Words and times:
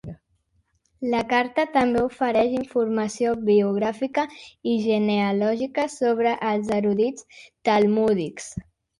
La 1.13 1.17
carta 1.31 1.63
també 1.73 1.99
ofereix 2.05 2.53
informació 2.59 3.33
biogràfica 3.49 4.23
i 4.71 4.73
genealògica 4.85 5.85
sobre 5.97 6.31
els 6.53 6.73
erudits 6.79 7.45
talmúdics. 7.71 8.49